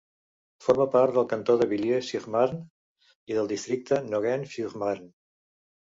Forma 0.67 0.87
part 0.95 1.13
del 1.17 1.27
cantó 1.33 1.57
de 1.59 1.67
Villiers-sur-Marne 1.75 2.65
i 3.33 3.39
del 3.41 3.53
districte 3.55 3.97
de 3.97 4.03
Nogent-sur-Marne. 4.17 5.11